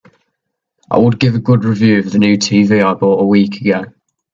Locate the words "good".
1.39-1.63